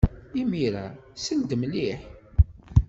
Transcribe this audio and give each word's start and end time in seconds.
Imir-a, 0.41 0.85
sel-d 1.23 1.51
mliḥ. 1.61 2.01